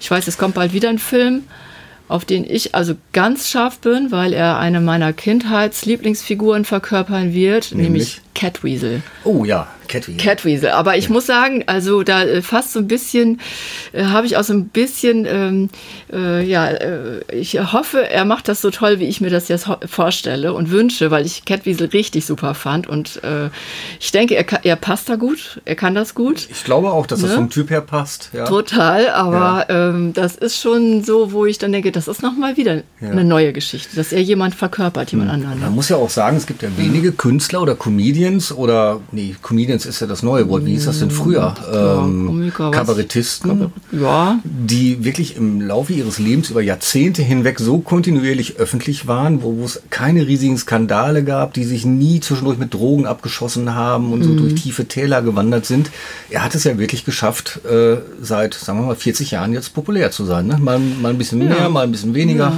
[0.00, 1.44] Ich weiß, es kommt bald wieder ein Film
[2.08, 7.82] auf den ich also ganz scharf bin, weil er eine meiner Kindheitslieblingsfiguren verkörpern wird, nämlich,
[7.82, 9.02] nämlich Catweasel.
[9.24, 10.22] Oh ja, Catweasel.
[10.22, 10.70] Catweasel.
[10.70, 11.12] Aber ich ja.
[11.12, 13.40] muss sagen, also da äh, fast so ein bisschen,
[13.92, 15.70] äh, habe ich auch so ein bisschen, ähm,
[16.12, 19.68] äh, ja, äh, ich hoffe, er macht das so toll, wie ich mir das jetzt
[19.86, 22.86] vorstelle und wünsche, weil ich Catweasel richtig super fand.
[22.86, 23.48] Und äh,
[24.00, 26.46] ich denke, er, er passt da gut, er kann das gut.
[26.50, 27.28] Ich glaube auch, dass ne?
[27.28, 28.30] das vom Typ her passt.
[28.34, 28.44] Ja.
[28.44, 29.88] Total, aber ja.
[29.88, 33.54] ähm, das ist schon so, wo ich dann denke, das ist nochmal wieder eine neue
[33.54, 35.36] Geschichte, dass er jemand verkörpert, jemand hm.
[35.36, 35.60] anderen.
[35.60, 39.66] Man muss ja auch sagen, es gibt ja wenige Künstler oder Comedians oder, nee, Comedians
[39.66, 40.64] Comedians ist ja das neue Wort.
[40.64, 41.54] Wie hieß das denn früher?
[41.72, 44.38] Ähm, ja, Kabarettisten, ja.
[44.44, 49.82] die wirklich im Laufe ihres Lebens über Jahrzehnte hinweg so kontinuierlich öffentlich waren, wo, es
[49.90, 54.36] keine riesigen Skandale gab, die sich nie zwischendurch mit Drogen abgeschossen haben und so mhm.
[54.36, 55.90] durch tiefe Täler gewandert sind.
[56.30, 60.10] Er hat es ja wirklich geschafft, äh, seit, sagen wir mal, 40 Jahren jetzt populär
[60.10, 60.46] zu sein.
[60.46, 60.58] Ne?
[60.58, 62.52] Mal, mal ein bisschen mehr, mal ein bisschen weniger.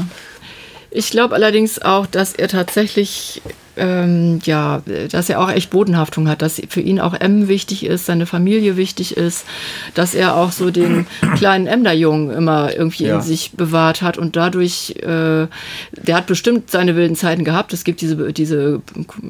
[0.91, 3.43] Ich glaube allerdings auch, dass er tatsächlich
[3.79, 8.07] ähm, ja, dass er auch echt Bodenhaftung hat, dass für ihn auch M wichtig ist,
[8.07, 9.47] seine Familie wichtig ist,
[9.95, 13.17] dass er auch so den kleinen Emder-Jungen immer irgendwie ja.
[13.17, 15.47] in sich bewahrt hat und dadurch, äh,
[15.93, 17.73] der hat bestimmt seine wilden Zeiten gehabt.
[17.73, 18.83] Es gibt diese, diese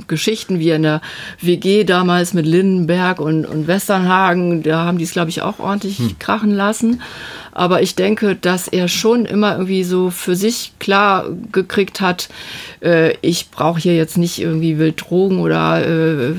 [0.07, 1.01] Geschichten, wie in der
[1.41, 5.99] WG damals mit Lindenberg und, und Westernhagen, da haben die es, glaube ich, auch ordentlich
[5.99, 6.19] hm.
[6.19, 7.01] krachen lassen.
[7.59, 12.29] Aber ich denke, dass er schon immer irgendwie so für sich klar gekriegt hat,
[12.81, 16.35] äh, ich brauche hier jetzt nicht irgendwie wild Drogen oder äh,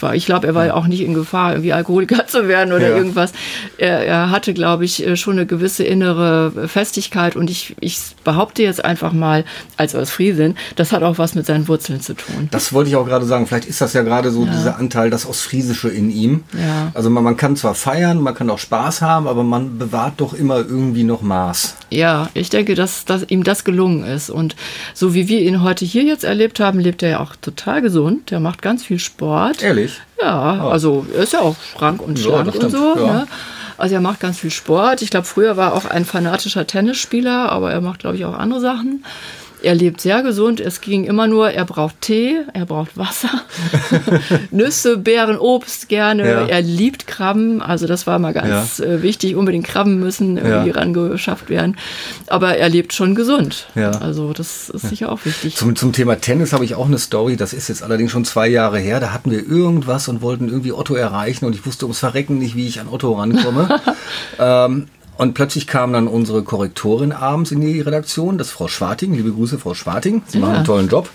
[0.00, 2.96] war, ich glaube, er war auch nicht in Gefahr, irgendwie Alkoholiker zu werden oder Ja.
[2.96, 3.32] irgendwas.
[3.78, 8.62] Er, er hatte, glaube ich, äh, schon eine gewisse innere Festigkeit und ich, ich behaupte
[8.62, 9.44] jetzt einfach mal,
[9.76, 12.48] als aus Friesen, das hat auch was mit seinen Wurzeln zu tun.
[12.50, 13.46] Das wollte ich auch gerade sagen.
[13.46, 16.44] Vielleicht ist das ja gerade so dieser Anteil, das Ostfriesische in ihm.
[16.52, 16.90] Ja.
[16.94, 20.34] Also man, man kann zwar feiern, man kann auch Spaß haben, aber man bewahrt doch
[20.34, 21.76] immer irgendwie noch Maß.
[21.90, 24.30] Ja, ich denke, dass, dass ihm das gelungen ist.
[24.30, 24.56] Und
[24.94, 28.30] so wie wir ihn heute hier jetzt erlebt haben, lebt er ja auch total gesund.
[28.30, 29.62] Der macht ganz viel Sport.
[29.64, 30.00] Ehrlich?
[30.20, 32.94] Ja, also er ist ja auch schrank und Ja, schlank das und so.
[32.98, 33.12] ja.
[33.12, 33.26] Ne?
[33.78, 35.02] Also er macht ganz viel Sport.
[35.02, 38.38] Ich glaube, früher war er auch ein fanatischer Tennisspieler, aber er macht, glaube ich, auch
[38.38, 39.04] andere Sachen.
[39.64, 40.60] Er lebt sehr gesund.
[40.60, 43.30] Es ging immer nur, er braucht Tee, er braucht Wasser,
[44.50, 46.28] Nüsse, Beeren, Obst gerne.
[46.28, 46.46] Ja.
[46.46, 47.62] Er liebt Krabben.
[47.62, 49.36] Also das war mal ganz äh, wichtig.
[49.36, 50.74] Unbedingt Krabben müssen irgendwie Ja.
[50.76, 51.76] rangeschafft werden.
[52.26, 53.66] Aber er lebt schon gesund.
[53.74, 53.90] Ja.
[53.92, 55.56] Also das ist sicher auch wichtig.
[55.56, 58.48] Zum, zum Thema Tennis habe ich auch eine Story, das ist jetzt allerdings schon zwei
[58.48, 59.00] Jahre her.
[59.00, 62.54] Da hatten wir irgendwas und wollten irgendwie Otto erreichen und ich wusste ums Verrecken nicht,
[62.56, 63.80] wie ich an Otto rankomme.
[64.38, 69.14] ähm, und plötzlich kam dann unsere Korrektorin abends in die Redaktion, das ist Frau Schwarting.
[69.14, 70.22] Liebe Grüße, Frau Schwarting.
[70.26, 70.56] Sie machen Ja.
[70.58, 71.08] einen tollen Job.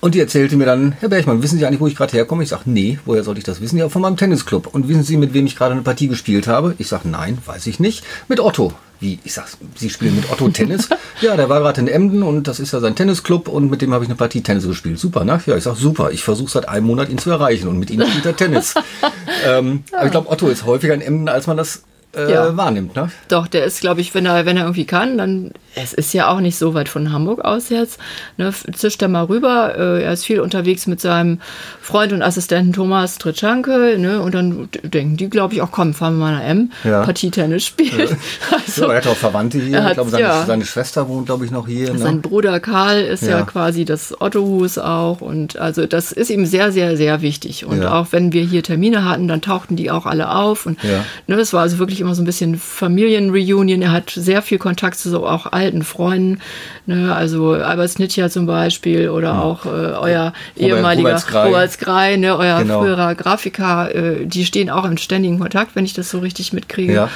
[0.00, 2.42] Und die erzählte mir dann, Herr Bergmann, wissen Sie eigentlich, wo ich gerade herkomme?
[2.42, 3.78] Ich sage, nee, woher sollte ich das wissen?
[3.78, 4.66] Ja, von meinem Tennisclub.
[4.66, 6.74] Und wissen Sie, mit wem ich gerade eine Partie gespielt habe?
[6.78, 8.02] Ich sage, nein, weiß ich nicht.
[8.26, 8.72] Mit Otto.
[8.98, 9.20] Wie?
[9.22, 10.88] Ich sag, Sie spielen mit Otto Tennis?
[11.20, 13.92] ja, der war gerade in Emden und das ist ja sein Tennisclub und mit dem
[13.94, 14.98] habe ich eine Partie Tennis gespielt.
[14.98, 15.40] Super, ne?
[15.46, 16.10] Ja, ich sag, super.
[16.10, 18.74] Ich versuche seit einem Monat ihn zu erreichen und mit ihm spielt er Tennis.
[19.46, 21.82] ähm, Aber ich glaube, Otto ist häufiger in Emden, als man das
[22.16, 22.56] äh, Ja.
[22.56, 23.10] wahrnimmt, ne?
[23.28, 26.28] Doch, der ist, glaube ich, wenn er, wenn er irgendwie kann, dann, es ist ja
[26.28, 27.98] auch nicht so weit von Hamburg aus jetzt,
[28.36, 29.74] ne, zischt er mal rüber.
[29.76, 31.40] Äh, er ist viel unterwegs mit seinem
[31.80, 36.14] Freund und Assistenten Thomas Tritschanke, ne, und dann denken die, glaube ich, auch, komm, fahren
[36.18, 37.02] wir mal nach M, Ja.
[37.02, 38.16] Partie Tennis spielen.
[38.66, 39.78] So, er hat auch Verwandte hier.
[39.78, 40.46] Er Ich glaube, seine, ja.
[40.46, 41.94] seine Schwester wohnt, glaube ich, noch hier.
[41.98, 42.20] Sein Ne?
[42.20, 43.38] Bruder Karl ist ja.
[43.38, 43.42] Ja.
[43.42, 47.66] quasi das Ottohus auch und also das ist ihm sehr, sehr, sehr wichtig.
[47.66, 47.92] Und Ja.
[48.00, 51.04] auch wenn wir hier Termine hatten, dann tauchten die auch alle auf und Ja.
[51.26, 53.82] ne, es war also wirklich immer so ein bisschen Familienreunion.
[53.82, 56.40] Er hat sehr viel Kontakt zu so auch alten Freunden,
[56.86, 62.58] ne, also Albert Snitcher zum Beispiel oder auch äh, euer ehemaliger Robert Skrei, ne, euer
[62.62, 62.80] Genau.
[62.80, 66.92] früherer Grafiker, äh, die stehen auch in ständigen Kontakt, wenn ich das so richtig mitkriege.
[66.92, 67.08] Ja.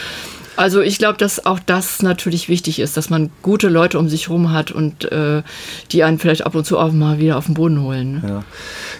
[0.56, 4.30] Also ich glaube, dass auch das natürlich wichtig ist, dass man gute Leute um sich
[4.30, 5.42] rum hat und äh,
[5.92, 8.20] die einen vielleicht ab und zu auch mal wieder auf den Boden holen.
[8.22, 8.22] Ne?
[8.28, 8.44] Ja.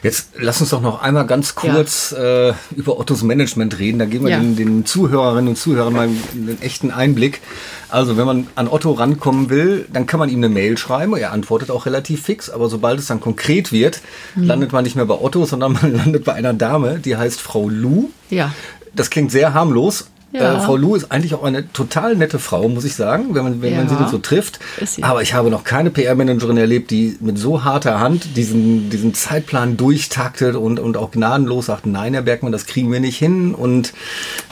[0.03, 3.99] Jetzt lass uns doch noch einmal ganz kurz äh, über Ottos Management reden.
[3.99, 4.39] Da geben wir Ja.
[4.41, 7.41] den, den Zuhörerinnen und Zuhörern mal einen echten Einblick.
[7.89, 11.17] Also wenn man an Otto rankommen will, dann kann man ihm eine Mail schreiben.
[11.17, 14.01] Er antwortet auch relativ fix, aber sobald es dann konkret wird,
[14.35, 14.45] Mhm.
[14.45, 17.69] landet man nicht mehr bei Otto, sondern man landet bei einer Dame, die heißt Frau
[17.69, 18.11] Lu.
[18.29, 18.53] Ja.
[18.95, 20.09] Das klingt sehr harmlos.
[20.37, 20.57] Ja.
[20.57, 23.63] Äh, Frau Lu ist eigentlich auch eine total nette Frau, muss ich sagen, wenn man,
[23.63, 23.91] wenn man Ja.
[23.91, 24.59] sie denn so trifft.
[24.85, 25.03] Sie.
[25.03, 29.77] Aber ich habe noch keine PR-Managerin erlebt, die mit so harter Hand diesen, diesen Zeitplan
[29.77, 33.55] durchtaktet und, und auch gnadenlos sagt, nein, Herr Bergmann, das kriegen wir nicht hin.
[33.55, 33.93] Und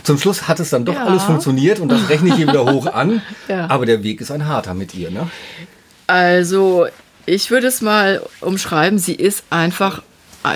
[0.03, 1.05] zum Schluss hat es dann doch Ja.
[1.07, 3.21] alles funktioniert und das rechne ich ihr wieder hoch an.
[3.69, 5.11] Aber der Weg ist ein harter mit ihr.
[5.11, 5.29] Ne?
[6.07, 6.87] Also
[7.27, 10.03] ich würde es mal umschreiben, sie ist einfach, äh,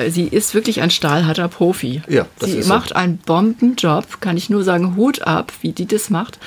[0.08, 2.02] sie ist wirklich ein stahlharter Profi.
[2.08, 2.74] Ja, das sie ist so.
[2.74, 6.38] macht einen Bombenjob, kann ich nur sagen, Hut ab, wie die das macht.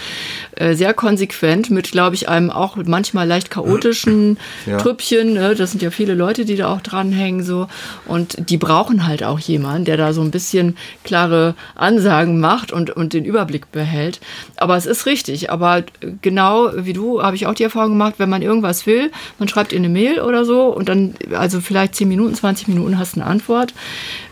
[0.62, 4.78] Äh, Sehr konsequent mit, glaube ich, einem auch manchmal leicht chaotischen Ja.
[4.78, 5.34] Trüppchen.
[5.34, 5.56] Ne?
[5.56, 7.67] Das sind ja viele Leute, die da auch dranhängen so.
[8.06, 12.91] Und die brauchen halt auch jemanden, der da so ein bisschen klare Ansagen macht und,
[12.91, 14.19] und den Überblick behält.
[14.58, 15.50] Aber es ist richtig.
[15.50, 15.84] Aber
[16.21, 19.71] genau wie du habe ich auch die Erfahrung gemacht, wenn man irgendwas will, man schreibt
[19.71, 23.21] ihr eine Mail oder so und dann, also vielleicht 10 Minuten, 20 Minuten hast du
[23.21, 23.74] eine Antwort.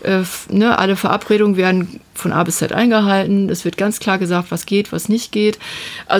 [0.02, 3.48] Äh, ne, alle Verabredungen werden von A bis Z eingehalten.
[3.48, 5.58] Es wird ganz klar gesagt, was geht, was nicht geht.
[6.06, 6.19] Also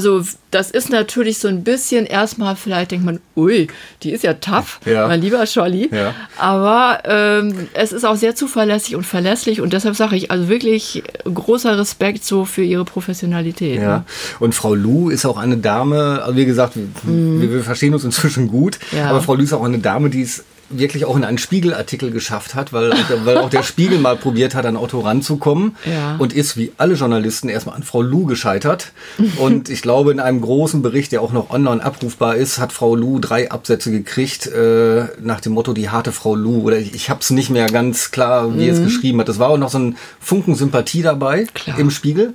[0.51, 3.69] das ist natürlich so ein bisschen erstmal vielleicht denkt man, ui,
[4.03, 5.07] die ist ja tough, Ja.
[5.09, 5.89] mein lieber Scholli.
[5.93, 6.15] Ja.
[6.39, 11.03] Aber ähm, es ist auch sehr zuverlässig und verlässlich und deshalb sage ich also wirklich
[11.25, 13.81] großer Respekt so für ihre Professionalität.
[13.81, 13.99] Ja.
[13.99, 14.05] Ne?
[14.41, 18.05] Und Frau Lu ist auch eine Dame, also wie gesagt, wir, wir, wir verstehen uns
[18.05, 18.99] inzwischen gut, Mhm.
[18.99, 19.11] Ja.
[19.11, 22.54] aber Frau Lu ist auch eine Dame, die es wirklich auch in einen Spiegelartikel geschafft
[22.54, 22.92] hat, weil,
[23.24, 26.16] weil auch der Spiegel mal probiert hat, an Otto ranzukommen Ja.
[26.18, 28.92] und ist wie alle Journalisten erstmal an Frau Lu gescheitert.
[29.38, 32.94] Und ich glaube, in einem großen Bericht, der auch noch online abrufbar ist, hat Frau
[32.96, 36.61] Lu drei Absätze gekriegt äh, nach dem Motto die harte Frau Lu.
[36.62, 39.28] Oder ich, ich habe es nicht mehr ganz klar, wie es geschrieben hat.
[39.28, 41.54] Es war auch noch so ein Funken Sympathie dabei Mhm.
[41.54, 41.78] Klar.
[41.78, 42.35] im Spiegel.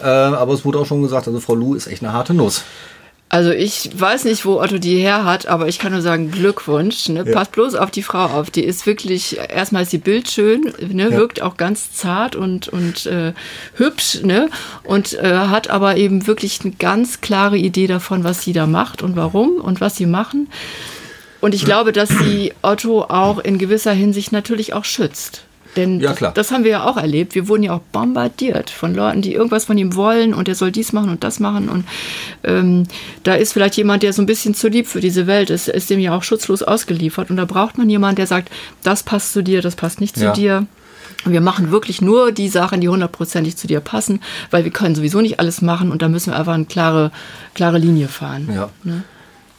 [0.00, 0.30] Ja.
[0.30, 2.62] Äh, aber es wurde auch schon gesagt, also Frau Lu ist echt eine harte Nuss.
[3.32, 7.08] Also ich weiß nicht, wo Otto die her hat, aber ich kann nur sagen, Glückwunsch.
[7.08, 7.24] Ne?
[7.26, 7.32] Ja.
[7.32, 8.50] Passt bloß auf die Frau auf.
[8.50, 11.04] Die ist wirklich, erstmal ist sie bildschön, ne?
[11.04, 11.16] Ja.
[11.16, 13.32] wirkt auch ganz zart und, und äh,
[13.76, 14.50] hübsch ne?
[14.84, 19.00] und äh, hat aber eben wirklich eine ganz klare Idee davon, was sie da macht
[19.00, 20.50] und warum und was sie machen.
[21.40, 25.44] Und ich glaube, dass sie Otto auch in gewisser Hinsicht natürlich auch schützt.
[25.76, 26.32] Denn Ja, klar.
[26.34, 27.34] das haben wir ja auch erlebt.
[27.34, 30.70] Wir wurden ja auch bombardiert von Leuten, die irgendwas von ihm wollen und er soll
[30.70, 31.68] dies machen und das machen.
[31.70, 31.84] Und
[32.44, 32.84] ähm,
[33.22, 35.88] da ist vielleicht jemand, der so ein bisschen zu lieb für diese Welt ist, ist
[35.88, 37.30] dem ja auch schutzlos ausgeliefert.
[37.30, 38.50] Und da braucht man jemanden, der sagt,
[38.82, 40.32] das passt zu dir, das passt nicht zu Ja.
[40.32, 40.66] dir.
[41.24, 44.94] Und wir machen wirklich nur die Sachen, die hundertprozentig zu dir passen, weil wir können
[44.94, 47.12] sowieso nicht alles machen und da müssen wir einfach eine klare,
[47.54, 48.48] klare Linie fahren.
[48.52, 48.70] Ja.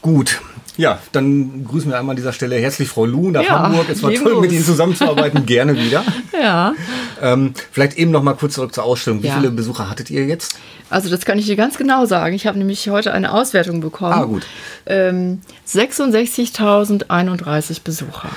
[0.02, 0.42] Gut.
[0.76, 3.88] Ja, dann grüßen wir einmal an dieser Stelle herzlich Frau Lu nach Ja, Hamburg.
[3.90, 4.54] Es war toll, mit Gruß.
[4.54, 5.46] Ihnen zusammenzuarbeiten.
[5.46, 6.04] Gerne wieder.
[6.34, 6.74] Ja.
[7.22, 9.22] Ähm, vielleicht eben noch mal kurz zurück zur Ausstellung.
[9.22, 9.36] Wie Ja.
[9.36, 10.56] viele Besucher hattet ihr jetzt?
[10.90, 12.36] Also das kann ich dir ganz genau sagen.
[12.36, 14.14] Ich habe nämlich heute eine Auswertung bekommen.
[14.14, 14.46] Ah, gut.
[14.88, 18.30] Ähm, 66.031 Besucher.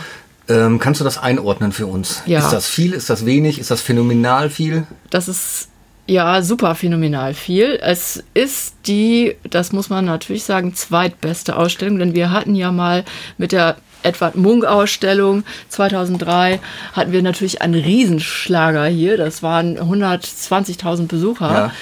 [0.48, 2.22] Ähm, kannst du das einordnen für uns?
[2.26, 2.38] Ja.
[2.40, 2.92] Ist das viel?
[2.92, 3.58] Ist das wenig?
[3.58, 4.86] Ist das phänomenal viel?
[5.10, 5.68] Das ist
[6.06, 7.78] ja super phänomenal viel.
[7.82, 13.04] Es ist die, das muss man natürlich sagen, zweitbeste Ausstellung, denn wir hatten ja mal
[13.38, 16.60] mit der Edward Munk Ausstellung 2003
[16.92, 19.16] hatten wir natürlich einen Riesenschlager hier.
[19.16, 21.50] Das waren 120.000 Besucher.
[21.50, 21.72] Ja.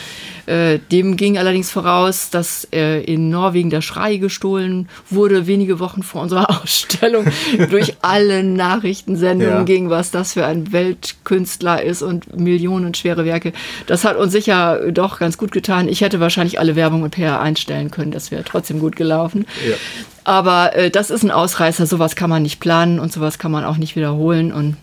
[0.46, 6.02] Äh, dem ging allerdings voraus, dass äh, in Norwegen der Schrei gestohlen wurde, wenige Wochen
[6.02, 7.26] vor unserer Ausstellung.
[7.70, 9.62] Durch alle Nachrichtensendungen Ja.
[9.64, 13.52] ging, was das für ein Weltkünstler ist und millionenschwere Werke.
[13.86, 15.88] Das hat uns sicher doch ganz gut getan.
[15.88, 18.10] Ich hätte wahrscheinlich alle Werbung und PR einstellen können.
[18.10, 19.46] Das wäre trotzdem gut gelaufen.
[19.68, 19.74] Ja.
[20.24, 21.86] Aber äh, das ist ein Ausreißer.
[21.86, 24.52] Sowas kann man nicht planen und sowas kann man auch nicht wiederholen.
[24.52, 24.76] Und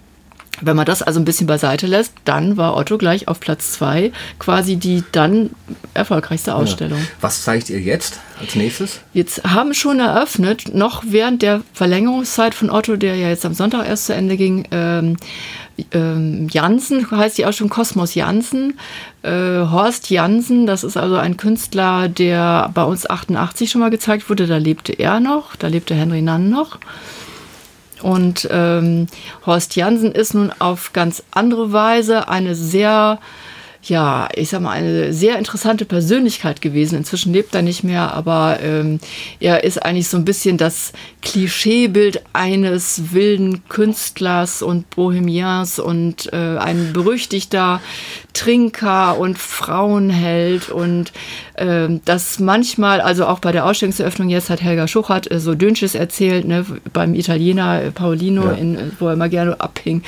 [0.62, 4.12] wenn man das also ein bisschen beiseite lässt, dann war Otto gleich auf Platz zwei
[4.40, 5.52] quasi die dann
[5.94, 7.00] erfolgreichste Ausstellung.
[7.20, 9.00] Was zeigt ihr jetzt als nächstes?
[9.14, 13.88] Jetzt haben schon eröffnet, noch während der Verlängerungszeit von Otto, der ja jetzt am Sonntag
[13.88, 15.18] erst zu Ende ging, ähm,
[15.94, 18.78] ähm, Jansen, heißt die auch schon Kosmos Jansen.
[19.24, 24.30] Äh, Horst Jansen, das ist also ein Künstler, der bei uns 88 schon mal gezeigt
[24.30, 24.48] wurde.
[24.48, 26.78] Da lebte er noch, da lebte Henry Nann noch.
[28.04, 29.08] Und ähm,
[29.46, 33.20] Horst Jansen ist nun auf ganz andere Weise eine sehr,
[33.84, 36.96] ja, ich sag mal, eine sehr interessante Persönlichkeit gewesen.
[36.98, 39.00] Inzwischen lebt er nicht mehr, aber ähm,
[39.40, 46.58] er ist eigentlich so ein bisschen das Klischeebild eines wilden Künstlers und Bohemians und äh,
[46.58, 47.82] ein berüchtigter
[48.34, 51.12] Trinker und Frauenheld und
[51.58, 55.96] ähm, das manchmal, also auch bei der Ausstellungseröffnung jetzt hat Helga Schuchert äh, so Dünnsches
[55.96, 58.52] erzählt, ne, beim Italiener äh, Paolino, Ja.
[58.54, 60.04] in, äh, wo er immer gerne abhing,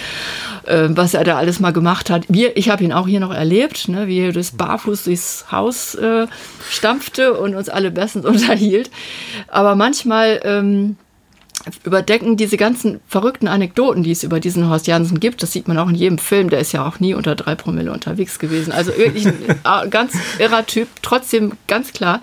[0.66, 2.26] äh, was er da alles mal gemacht hat.
[2.28, 5.96] Wir, ich habe ihn auch hier noch erlebt, ne, wie er das barfuß durchs Haus
[5.96, 6.28] äh,
[6.70, 8.90] stampfte und uns alle bestens unterhielt.
[9.48, 10.98] Aber manchmal ähm,
[11.84, 15.42] überdecken diese ganzen verrückten Anekdoten, die es über diesen Horst Jansen gibt.
[15.44, 16.50] Das sieht man auch in jedem Film.
[16.50, 18.72] Der ist ja auch nie unter drei Promille unterwegs gewesen.
[18.72, 20.88] Also wirklich ein äh, ganz irrer Typ.
[21.02, 22.22] Trotzdem ganz klar.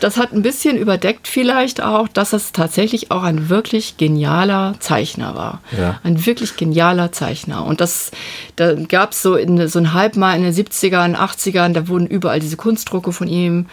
[0.00, 5.34] Das hat ein bisschen überdeckt vielleicht auch, dass es tatsächlich auch ein wirklich genialer Zeichner
[5.34, 5.60] war.
[5.76, 6.00] Ja.
[6.02, 7.64] Ein wirklich genialer Zeichner.
[7.64, 8.10] Und das,
[8.56, 12.06] da gab es so, in, so ein Halb mal in den 70ern, 80ern, da wurden
[12.06, 13.66] überall diese Kunstdrucke von ihm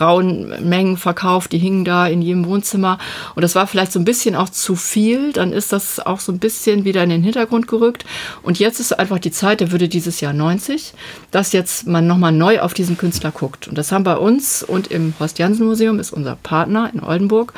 [0.00, 2.98] rauen Mengen verkauft, die hingen da in jedem Wohnzimmer.
[3.34, 5.32] Und das war vielleicht so ein bisschen auch zu viel.
[5.32, 8.04] Dann ist das auch so ein bisschen wieder in den Hintergrund gerückt.
[8.42, 10.92] Und jetzt ist einfach die Zeit, der würde dieses Jahr 90,
[11.30, 13.68] dass jetzt man nochmal neu auf diesen Künstler guckt.
[13.68, 17.52] Und das haben bei uns und im Horst Jansen Museum, ist unser Partner in Oldenburg,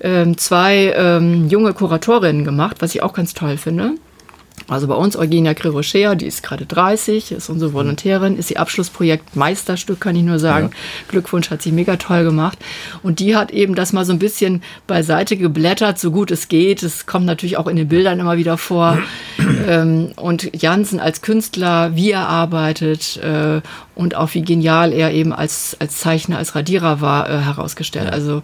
[0.00, 3.94] ähm, zwei ähm, junge Kuratorinnen gemacht, was ich auch ganz toll finde.
[4.66, 9.36] Also bei uns Eugenia Grirochea, die ist gerade 30, ist unsere Volontärin, ist ihr Abschlussprojekt
[9.36, 10.70] Meisterstück, kann ich nur sagen.
[11.08, 12.58] Glückwunsch, hat sie mega toll gemacht.
[13.02, 16.82] Und die hat eben das mal so ein bisschen beiseite geblättert, so gut es geht.
[16.82, 18.98] Es kommt natürlich auch in den Bildern immer wieder vor.
[19.68, 23.60] ähm, und Jansen als Künstler, wie er arbeitet äh,
[23.94, 28.10] und auch wie genial er eben als, als Zeichner, als Radierer war, äh, herausgestellt.
[28.10, 28.42] Also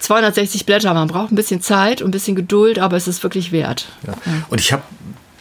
[0.00, 3.52] 260 Blätter, man braucht ein bisschen Zeit und ein bisschen Geduld, aber es ist wirklich
[3.52, 3.88] wert.
[4.06, 4.14] Ja.
[4.48, 4.82] Und ich habe,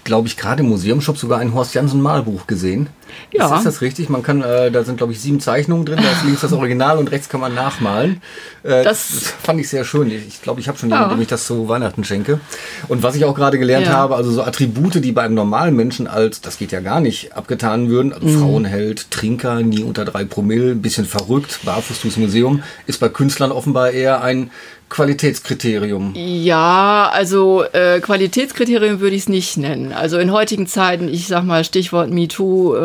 [0.06, 2.88] glaube ich, gerade im Museumshop sogar ein Horst Jansen Malbuch gesehen.
[3.32, 3.48] Ja.
[3.52, 4.10] Ist, ist das richtig?
[4.10, 6.00] Man kann, äh, da sind, glaube ich, sieben Zeichnungen drin.
[6.02, 8.22] Da ist links das Original und rechts kann man nachmalen.
[8.64, 10.10] Äh, Das- das, fand ich sehr schön.
[10.12, 10.96] Ich glaube, ich habe schon Ja.
[10.98, 12.40] jemanden, dem ich das zu Weihnachten schenke.
[12.88, 13.94] Und was ich auch gerade gelernt Ja.
[13.94, 17.36] habe, also so Attribute, die bei einem normalen Menschen als, das geht ja gar nicht,
[17.36, 18.14] abgetan würden.
[18.14, 18.40] Also Mhm.
[18.40, 23.52] Frauenheld, Trinker, nie unter drei Promille, ein bisschen verrückt, barfuß durchs Museum, ist bei Künstlern
[23.52, 24.50] offenbar eher ein
[24.88, 26.14] Qualitätskriterium.
[26.16, 29.92] Ja, also äh, Qualitätskriterium würde ich es nicht nennen.
[29.94, 32.80] Also in heutigen Zeiten, ich sag mal Stichwort MeToo, äh,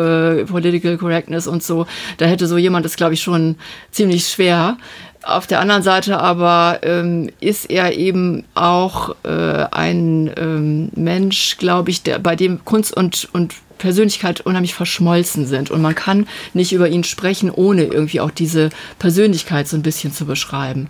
[0.47, 1.85] Political Correctness und so,
[2.17, 3.55] da hätte so jemand das, glaube ich, schon
[3.91, 4.77] ziemlich schwer.
[5.23, 11.91] Auf der anderen Seite aber ähm, ist er eben auch äh, ein ähm, Mensch, glaube
[11.91, 16.71] ich, der, bei dem Kunst und, und Persönlichkeit unheimlich verschmolzen sind und man kann nicht
[16.71, 20.87] über ihn sprechen, ohne irgendwie auch diese Persönlichkeit so ein bisschen zu beschreiben.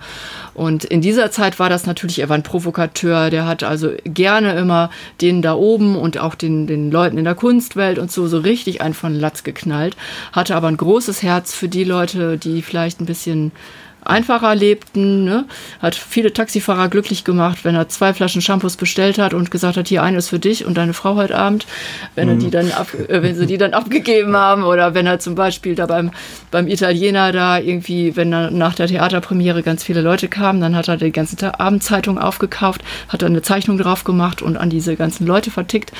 [0.53, 4.53] Und in dieser Zeit war das natürlich, er war ein Provokateur, der hat also gerne
[4.53, 4.89] immer
[5.21, 8.81] denen da oben und auch den, den Leuten in der Kunstwelt und so, so richtig
[8.81, 9.95] einen von Latz geknallt,
[10.33, 13.53] hatte aber ein großes Herz für die Leute, die vielleicht ein bisschen
[14.03, 15.45] einfacher lebten, ne?
[15.79, 19.87] hat viele Taxifahrer glücklich gemacht, wenn er zwei Flaschen Shampoos bestellt hat und gesagt hat,
[19.87, 21.67] hier eine ist für dich und deine Frau heute Abend,
[22.15, 22.51] wenn er die mhm.
[22.51, 25.85] dann ab, äh, wenn sie die dann abgegeben haben oder wenn er zum Beispiel da
[25.85, 26.11] beim,
[26.49, 30.87] beim Italiener da irgendwie, wenn er nach der Theaterpremiere ganz viele Leute kamen, dann hat
[30.87, 35.27] er die ganze Abendzeitung aufgekauft, hat dann eine Zeichnung drauf gemacht und an diese ganzen
[35.27, 35.91] Leute vertickt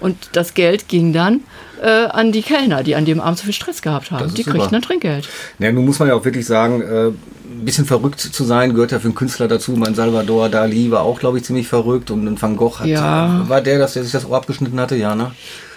[0.00, 1.40] und das Geld ging dann
[1.82, 4.32] äh, an die Kellner, die an dem Abend zu viel Stress gehabt haben.
[4.34, 5.28] Die kriegten dann Trinkgeld.
[5.58, 8.92] Ja, nun muss man ja auch wirklich sagen, äh, ein bisschen verrückt zu sein, gehört
[8.92, 9.72] ja für einen Künstler dazu.
[9.72, 13.44] Mein Salvador Dali war auch, glaube ich, ziemlich verrückt und ein Van Gogh hat, ja.
[13.48, 15.32] war der, dass der sich das Ohr abgeschnitten hatte, ja, ne?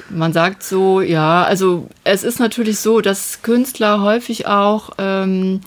[0.10, 5.60] Man sagt so, ja, also es ist natürlich so, dass Künstler häufig auch ähm,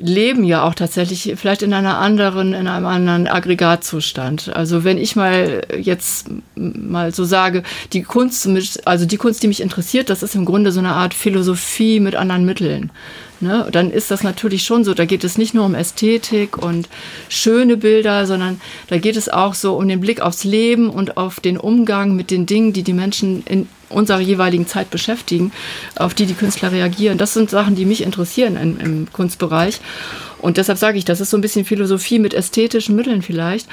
[0.00, 4.54] leben ja auch tatsächlich vielleicht in einer anderen, in einem anderen Aggregatzustand.
[4.54, 8.48] Also wenn ich mal jetzt mal so sage, die Kunst,
[8.84, 12.14] also die Kunst, die mich interessiert, das ist im Grunde so eine Art Philosophie mit
[12.14, 12.90] anderen Mitteln.
[13.40, 13.66] Ne?
[13.72, 16.88] Dann ist das natürlich schon so, da geht es nicht nur um Ästhetik und
[17.28, 21.40] schöne Bilder, sondern da geht es auch so um den Blick aufs Leben und auf
[21.40, 25.52] den Umgang mit den Dingen, die die Menschen in unserer jeweiligen Zeit beschäftigen,
[25.96, 27.18] auf die die Künstler reagieren.
[27.18, 29.80] Das sind Sachen, die mich interessieren im, im Kunstbereich.
[30.38, 33.68] Und deshalb sage ich, das ist so ein bisschen Philosophie mit ästhetischen Mitteln vielleicht.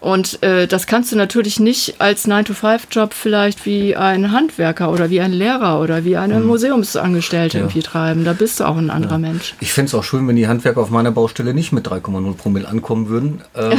[0.00, 5.20] Und äh, das kannst du natürlich nicht als 9-to-5-Job vielleicht wie ein Handwerker oder wie
[5.20, 6.46] ein Lehrer oder wie eine mhm.
[6.46, 7.64] Museumsangestellte ja.
[7.64, 8.24] irgendwie treiben.
[8.24, 9.18] Da bist du auch ein anderer ja.
[9.18, 9.54] Mensch.
[9.60, 12.66] Ich fände es auch schön, wenn die Handwerker auf meiner Baustelle nicht mit 3,0 Promille
[12.66, 13.42] ankommen würden.
[13.54, 13.78] Ähm,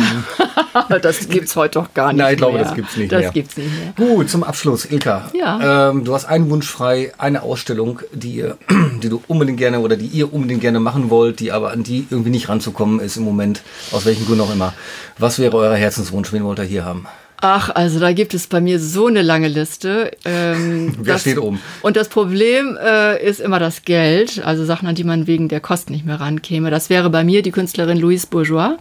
[1.02, 2.66] das gibt es heute doch gar nicht Nein, ich glaube, mehr.
[2.66, 3.32] das gibt es nicht das mehr.
[3.32, 4.08] Gibt's nicht mehr.
[4.08, 5.32] Gut, zum Abschluss, Ilka.
[5.34, 5.90] Ja.
[5.90, 8.58] Ähm, du hast einen Wunsch frei, eine Ausstellung, die, ihr,
[9.02, 12.06] die du unbedingt gerne oder die ihr unbedingt gerne machen wollt, die aber an die
[12.12, 14.74] irgendwie nicht ranzukommen ist im Moment, aus welchen Gründen auch immer.
[15.22, 16.34] Was wäre euer Herzenswunsch?
[16.34, 17.06] Wen wollt ihr hier haben?
[17.44, 20.12] Ach, also da gibt es bei mir so eine lange Liste.
[20.26, 21.60] Ähm, Wer das, steht oben?
[21.82, 25.60] Und das Problem äh, ist immer das Geld, also Sachen, an die man wegen der
[25.60, 26.70] Kosten nicht mehr rankäme.
[26.70, 28.78] Das wäre bei mir die Künstlerin Louise Bourgeois,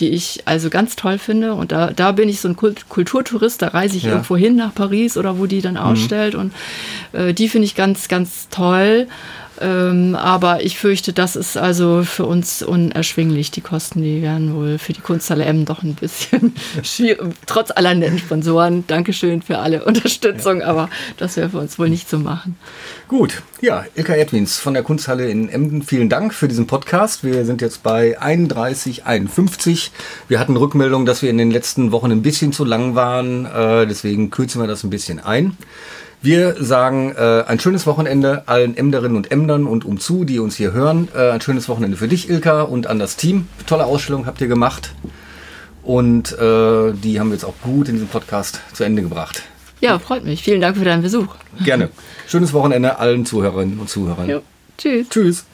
[0.00, 1.54] die ich also ganz toll finde.
[1.54, 4.10] Und da, da bin ich so ein Kulturtourist, da reise ich ja.
[4.10, 5.80] irgendwo hin nach Paris oder wo die dann mhm.
[5.80, 6.34] ausstellt.
[6.34, 6.40] Mhm.
[6.40, 6.52] Und
[7.12, 9.06] äh, die finde ich ganz, ganz toll.
[9.62, 13.50] Ähm, aber ich fürchte, das ist also für uns unerschwinglich.
[13.52, 17.20] Die Kosten, die werden wohl für die Kunsthalle M doch ein bisschen schwierig.
[17.46, 18.84] Trotz aller netten Sponsoren.
[18.86, 20.66] Dankeschön für alle Unterstützung, ja.
[20.66, 22.56] aber das wäre für uns wohl nicht zu machen.
[23.06, 27.22] Gut, ja, Ilka Edwins von der Kunsthalle in Emden, vielen Dank für diesen Podcast.
[27.22, 29.90] Wir sind jetzt bei 31,51.
[30.28, 33.46] Wir hatten Rückmeldung, dass wir in den letzten Wochen ein bisschen zu lang waren.
[33.46, 35.56] Äh, deswegen kürzen wir das ein bisschen ein.
[36.22, 40.72] Wir sagen äh, ein schönes Wochenende allen Emderinnen und Emdern und umzu, die uns hier
[40.72, 41.08] hören.
[41.16, 43.48] Äh, ein schönes Wochenende für dich, Ilka, und an das Team.
[43.66, 44.92] Tolle Ausstellung habt ihr gemacht.
[45.82, 49.42] Und äh, die haben wir jetzt auch gut in diesem Podcast zu Ende gebracht.
[49.80, 50.44] Ja, freut mich.
[50.44, 51.34] Vielen Dank für deinen Besuch.
[51.64, 51.88] Gerne.
[52.28, 54.28] Schönes Wochenende allen Zuhörerinnen und Zuhörern.
[54.28, 54.42] Jo.
[54.78, 55.08] Tschüss.
[55.08, 55.44] Tschüss.